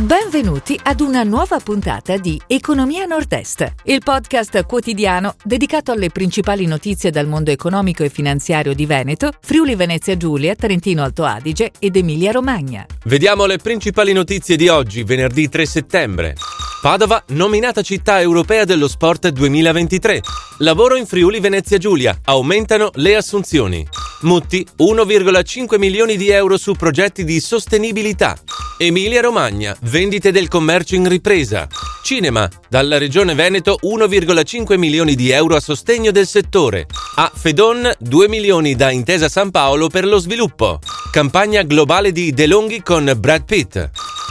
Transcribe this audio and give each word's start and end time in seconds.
Benvenuti 0.00 0.80
ad 0.82 1.00
una 1.00 1.24
nuova 1.24 1.58
puntata 1.58 2.16
di 2.16 2.40
Economia 2.46 3.04
Nord-Est, 3.04 3.74
il 3.84 4.00
podcast 4.02 4.64
quotidiano 4.64 5.34
dedicato 5.44 5.92
alle 5.92 6.08
principali 6.08 6.64
notizie 6.64 7.10
dal 7.10 7.26
mondo 7.26 7.50
economico 7.50 8.02
e 8.02 8.08
finanziario 8.08 8.72
di 8.72 8.86
Veneto, 8.86 9.30
Friuli 9.42 9.74
Venezia 9.74 10.16
Giulia, 10.16 10.54
Trentino 10.54 11.02
Alto 11.02 11.24
Adige 11.24 11.72
ed 11.78 11.96
Emilia 11.96 12.30
Romagna. 12.30 12.86
Vediamo 13.04 13.44
le 13.44 13.58
principali 13.58 14.14
notizie 14.14 14.56
di 14.56 14.68
oggi, 14.68 15.02
venerdì 15.02 15.50
3 15.50 15.66
settembre. 15.66 16.34
Padova, 16.80 17.22
nominata 17.28 17.82
città 17.82 18.22
europea 18.22 18.64
dello 18.64 18.88
sport 18.88 19.28
2023. 19.28 20.22
Lavoro 20.60 20.96
in 20.96 21.04
Friuli 21.04 21.40
Venezia 21.40 21.76
Giulia, 21.76 22.18
aumentano 22.24 22.90
le 22.94 23.16
assunzioni. 23.16 23.86
Mutti, 24.22 24.66
1,5 24.78 25.78
milioni 25.78 26.16
di 26.16 26.30
euro 26.30 26.56
su 26.56 26.72
progetti 26.72 27.22
di 27.22 27.38
sostenibilità. 27.38 28.34
Emilia 28.82 29.20
Romagna, 29.20 29.76
vendite 29.82 30.32
del 30.32 30.48
commercio 30.48 30.94
in 30.94 31.06
ripresa. 31.06 31.68
Cinema, 32.02 32.48
dalla 32.66 32.96
Regione 32.96 33.34
Veneto 33.34 33.78
1,5 33.82 34.78
milioni 34.78 35.14
di 35.14 35.28
euro 35.28 35.54
a 35.54 35.60
sostegno 35.60 36.10
del 36.10 36.26
settore. 36.26 36.86
A 37.16 37.30
Fedon 37.34 37.92
2 37.98 38.28
milioni 38.28 38.74
da 38.76 38.90
Intesa 38.90 39.28
San 39.28 39.50
Paolo 39.50 39.88
per 39.88 40.06
lo 40.06 40.16
sviluppo. 40.16 40.78
Campagna 41.12 41.60
globale 41.60 42.10
di 42.10 42.32
DeLonghi 42.32 42.80
con 42.80 43.12
Brad 43.18 43.44
Pitt. 43.44 43.90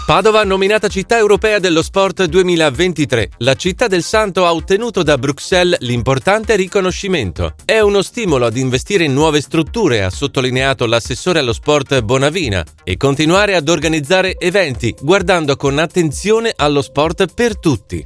Padova 0.09 0.43
nominata 0.43 0.87
città 0.87 1.19
europea 1.19 1.59
dello 1.59 1.83
sport 1.83 2.25
2023. 2.25 3.29
La 3.37 3.53
città 3.53 3.85
del 3.85 4.01
Santo 4.01 4.43
ha 4.43 4.51
ottenuto 4.51 5.03
da 5.03 5.19
Bruxelles 5.19 5.81
l'importante 5.81 6.55
riconoscimento. 6.55 7.53
È 7.63 7.79
uno 7.79 8.01
stimolo 8.01 8.47
ad 8.47 8.57
investire 8.57 9.03
in 9.03 9.13
nuove 9.13 9.39
strutture, 9.39 10.01
ha 10.01 10.09
sottolineato 10.09 10.87
l'assessore 10.87 11.37
allo 11.37 11.53
sport 11.53 12.01
Bonavina, 12.01 12.65
e 12.83 12.97
continuare 12.97 13.53
ad 13.53 13.69
organizzare 13.69 14.35
eventi, 14.39 14.95
guardando 14.99 15.55
con 15.55 15.77
attenzione 15.77 16.53
allo 16.55 16.81
sport 16.81 17.31
per 17.31 17.59
tutti. 17.59 18.03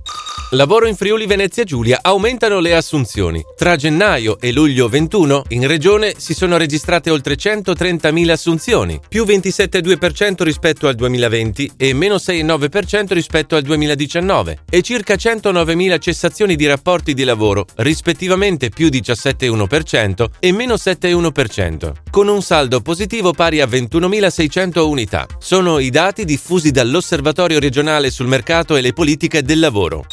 Lavoro 0.54 0.88
in 0.88 0.96
Friuli 0.96 1.26
Venezia 1.26 1.64
Giulia 1.64 2.00
aumentano 2.04 2.60
le 2.60 2.76
assunzioni. 2.76 3.44
Tra 3.56 3.76
gennaio 3.76 4.40
e 4.40 4.52
luglio 4.52 4.88
21 4.88 5.46
in 5.48 5.66
regione 5.66 6.14
si 6.18 6.36
sono 6.36 6.58
registrate 6.58 7.10
oltre 7.10 7.36
130.000 7.36 8.30
assunzioni, 8.30 9.00
più 9.08 9.24
27,2% 9.24 10.44
rispetto 10.44 10.88
al 10.88 10.94
2020 10.94 11.72
e 11.76 11.93
meno 11.94 12.16
6,9% 12.16 13.14
rispetto 13.14 13.56
al 13.56 13.62
2019 13.62 14.60
e 14.70 14.82
circa 14.82 15.16
109.000 15.16 16.00
cessazioni 16.00 16.56
di 16.56 16.66
rapporti 16.66 17.14
di 17.14 17.24
lavoro, 17.24 17.66
rispettivamente 17.76 18.70
più 18.70 18.88
17,1% 18.88 20.26
e 20.40 20.52
meno 20.52 20.76
7,1%, 20.76 21.92
con 22.10 22.28
un 22.28 22.42
saldo 22.42 22.82
positivo 22.82 23.34
pari 23.34 23.62
a 23.62 23.66
21.600 23.66 24.80
unità. 24.80 25.26
Sono 25.40 25.80
i 25.80 25.90
dati 25.90 26.26
diffusi 26.26 26.72
dall'Osservatorio 26.72 27.60
regionale 27.60 28.12
sul 28.12 28.28
mercato 28.28 28.76
e 28.76 28.82
le 28.82 28.94
politiche 28.94 29.44
del 29.44 29.60
lavoro. 29.60 30.06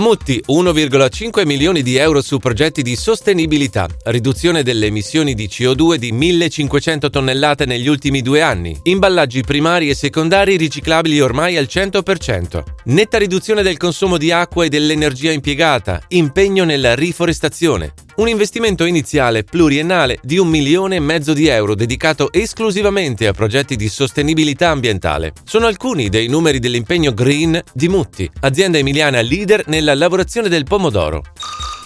Mutti 0.00 0.42
1,5 0.48 1.44
milioni 1.44 1.82
di 1.82 1.96
euro 1.96 2.22
su 2.22 2.38
progetti 2.38 2.80
di 2.80 2.96
sostenibilità, 2.96 3.86
riduzione 4.04 4.62
delle 4.62 4.86
emissioni 4.86 5.34
di 5.34 5.46
CO2 5.46 5.96
di 5.96 6.10
1500 6.10 7.10
tonnellate 7.10 7.66
negli 7.66 7.86
ultimi 7.86 8.22
due 8.22 8.40
anni, 8.40 8.74
imballaggi 8.84 9.42
primari 9.42 9.90
e 9.90 9.94
secondari 9.94 10.56
riciclabili 10.56 11.19
ormai 11.20 11.56
al 11.56 11.68
100%, 11.68 12.62
netta 12.84 13.18
riduzione 13.18 13.62
del 13.62 13.76
consumo 13.76 14.16
di 14.16 14.32
acqua 14.32 14.64
e 14.64 14.68
dell'energia 14.68 15.32
impiegata, 15.32 16.02
impegno 16.08 16.64
nella 16.64 16.94
riforestazione, 16.94 17.92
un 18.16 18.28
investimento 18.28 18.84
iniziale 18.84 19.44
pluriennale 19.44 20.18
di 20.22 20.38
un 20.38 20.48
milione 20.48 20.96
e 20.96 21.00
mezzo 21.00 21.32
di 21.32 21.46
euro 21.46 21.74
dedicato 21.74 22.32
esclusivamente 22.32 23.26
a 23.26 23.32
progetti 23.32 23.76
di 23.76 23.88
sostenibilità 23.88 24.70
ambientale. 24.70 25.32
Sono 25.44 25.66
alcuni 25.66 26.08
dei 26.08 26.28
numeri 26.28 26.58
dell'impegno 26.58 27.12
Green 27.14 27.60
di 27.72 27.88
Mutti, 27.88 28.30
azienda 28.40 28.78
emiliana 28.78 29.20
leader 29.20 29.66
nella 29.68 29.94
lavorazione 29.94 30.48
del 30.48 30.64
pomodoro. 30.64 31.22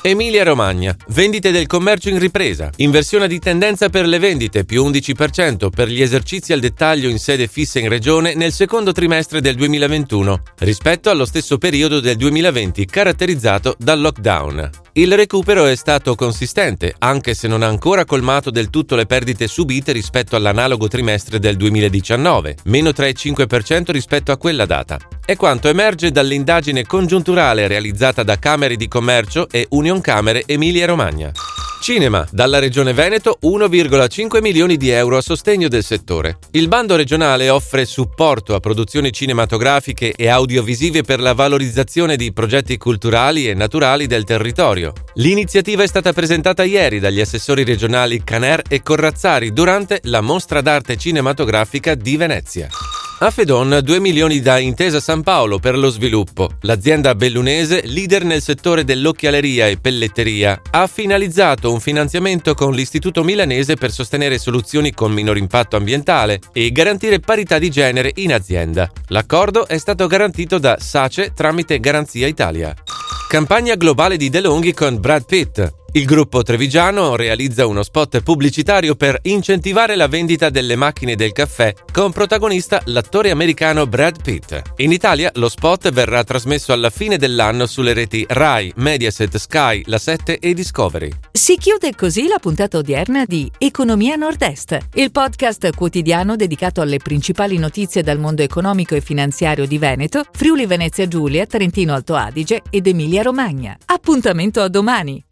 Emilia-Romagna. 0.06 0.94
Vendite 1.08 1.50
del 1.50 1.66
commercio 1.66 2.10
in 2.10 2.18
ripresa. 2.18 2.68
Inversione 2.76 3.26
di 3.26 3.38
tendenza 3.38 3.88
per 3.88 4.06
le 4.06 4.18
vendite, 4.18 4.66
più 4.66 4.84
11% 4.84 5.70
per 5.70 5.88
gli 5.88 6.02
esercizi 6.02 6.52
al 6.52 6.60
dettaglio 6.60 7.08
in 7.08 7.18
sede 7.18 7.46
fissa 7.46 7.78
in 7.78 7.88
regione 7.88 8.34
nel 8.34 8.52
secondo 8.52 8.92
trimestre 8.92 9.40
del 9.40 9.54
2021, 9.54 10.42
rispetto 10.58 11.08
allo 11.08 11.24
stesso 11.24 11.56
periodo 11.56 12.00
del 12.00 12.16
2020 12.16 12.84
caratterizzato 12.84 13.76
dal 13.78 13.98
lockdown. 13.98 14.70
Il 14.92 15.16
recupero 15.16 15.64
è 15.64 15.74
stato 15.74 16.14
consistente, 16.14 16.94
anche 16.98 17.32
se 17.32 17.48
non 17.48 17.62
ha 17.62 17.66
ancora 17.66 18.04
colmato 18.04 18.50
del 18.50 18.68
tutto 18.68 18.96
le 18.96 19.06
perdite 19.06 19.48
subite 19.48 19.90
rispetto 19.92 20.36
all'analogo 20.36 20.86
trimestre 20.86 21.38
del 21.38 21.56
2019, 21.56 22.56
meno 22.64 22.90
3,5% 22.90 23.90
rispetto 23.90 24.32
a 24.32 24.36
quella 24.36 24.66
data. 24.66 24.98
È 25.26 25.36
quanto 25.36 25.68
emerge 25.68 26.10
dall'indagine 26.10 26.84
congiunturale 26.84 27.66
realizzata 27.66 28.22
da 28.22 28.38
Camere 28.38 28.76
di 28.76 28.88
Commercio 28.88 29.48
e 29.50 29.66
Union 29.70 30.02
Camere 30.02 30.42
Emilia-Romagna. 30.44 31.32
Cinema, 31.80 32.26
dalla 32.30 32.58
Regione 32.58 32.92
Veneto 32.92 33.38
1,5 33.42 34.42
milioni 34.42 34.76
di 34.76 34.90
euro 34.90 35.16
a 35.16 35.22
sostegno 35.22 35.68
del 35.68 35.82
settore. 35.82 36.36
Il 36.50 36.68
bando 36.68 36.94
regionale 36.94 37.48
offre 37.48 37.86
supporto 37.86 38.54
a 38.54 38.60
produzioni 38.60 39.12
cinematografiche 39.12 40.12
e 40.14 40.28
audiovisive 40.28 41.02
per 41.02 41.20
la 41.20 41.32
valorizzazione 41.32 42.16
di 42.16 42.30
progetti 42.34 42.76
culturali 42.76 43.48
e 43.48 43.54
naturali 43.54 44.06
del 44.06 44.24
territorio. 44.24 44.92
L'iniziativa 45.14 45.82
è 45.82 45.86
stata 45.86 46.12
presentata 46.12 46.64
ieri 46.64 47.00
dagli 47.00 47.20
assessori 47.20 47.64
regionali 47.64 48.22
Caner 48.22 48.60
e 48.68 48.82
Corrazzari 48.82 49.54
durante 49.54 50.00
la 50.02 50.20
mostra 50.20 50.60
d'arte 50.60 50.98
cinematografica 50.98 51.94
di 51.94 52.16
Venezia. 52.18 52.68
A 53.24 53.30
Fedon 53.30 53.80
2 53.82 54.00
milioni 54.00 54.40
da 54.40 54.58
Intesa 54.58 55.00
San 55.00 55.22
Paolo 55.22 55.58
per 55.58 55.78
lo 55.78 55.88
sviluppo. 55.88 56.56
L'azienda 56.60 57.14
bellunese, 57.14 57.80
leader 57.86 58.22
nel 58.22 58.42
settore 58.42 58.84
dell'occhialeria 58.84 59.66
e 59.66 59.78
pelletteria, 59.78 60.60
ha 60.70 60.86
finalizzato 60.86 61.72
un 61.72 61.80
finanziamento 61.80 62.52
con 62.52 62.74
l'Istituto 62.74 63.24
Milanese 63.24 63.76
per 63.76 63.92
sostenere 63.92 64.36
soluzioni 64.36 64.92
con 64.92 65.10
minor 65.10 65.38
impatto 65.38 65.76
ambientale 65.76 66.38
e 66.52 66.70
garantire 66.70 67.18
parità 67.18 67.58
di 67.58 67.70
genere 67.70 68.12
in 68.16 68.34
azienda. 68.34 68.92
L'accordo 69.06 69.66
è 69.66 69.78
stato 69.78 70.06
garantito 70.06 70.58
da 70.58 70.76
SACE 70.78 71.32
tramite 71.34 71.80
Garanzia 71.80 72.26
Italia. 72.26 72.74
Campagna 73.26 73.74
globale 73.76 74.18
di 74.18 74.28
DeLonghi 74.28 74.74
con 74.74 75.00
Brad 75.00 75.24
Pitt. 75.24 75.83
Il 75.96 76.06
gruppo 76.06 76.42
trevigiano 76.42 77.14
realizza 77.14 77.68
uno 77.68 77.84
spot 77.84 78.20
pubblicitario 78.20 78.96
per 78.96 79.16
incentivare 79.22 79.94
la 79.94 80.08
vendita 80.08 80.50
delle 80.50 80.74
macchine 80.74 81.14
del 81.14 81.30
caffè 81.30 81.72
con 81.92 82.10
protagonista 82.10 82.82
l'attore 82.86 83.30
americano 83.30 83.86
Brad 83.86 84.20
Pitt. 84.20 84.60
In 84.78 84.90
Italia 84.90 85.30
lo 85.34 85.48
spot 85.48 85.92
verrà 85.92 86.24
trasmesso 86.24 86.72
alla 86.72 86.90
fine 86.90 87.16
dell'anno 87.16 87.66
sulle 87.66 87.92
reti 87.92 88.26
Rai, 88.28 88.72
Mediaset, 88.74 89.36
Sky, 89.36 89.82
La 89.86 89.98
7 89.98 90.40
e 90.40 90.52
Discovery. 90.52 91.12
Si 91.30 91.56
chiude 91.58 91.94
così 91.94 92.26
la 92.26 92.40
puntata 92.40 92.78
odierna 92.78 93.24
di 93.24 93.48
Economia 93.56 94.16
Nord-Est, 94.16 94.76
il 94.94 95.12
podcast 95.12 95.72
quotidiano 95.76 96.34
dedicato 96.34 96.80
alle 96.80 96.98
principali 96.98 97.56
notizie 97.56 98.02
dal 98.02 98.18
mondo 98.18 98.42
economico 98.42 98.96
e 98.96 99.00
finanziario 99.00 99.64
di 99.64 99.78
Veneto, 99.78 100.24
Friuli 100.32 100.66
Venezia 100.66 101.06
Giulia, 101.06 101.46
Trentino 101.46 101.94
Alto 101.94 102.16
Adige 102.16 102.62
ed 102.68 102.88
Emilia 102.88 103.22
Romagna. 103.22 103.78
Appuntamento 103.86 104.60
a 104.60 104.66
domani! 104.66 105.24